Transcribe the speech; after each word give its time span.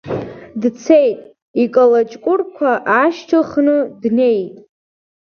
Дцеит, 0.61 1.19
икалаҷкәырқәа 1.63 2.71
аашьҭыхны 2.95 3.77
днеит. 4.01 4.55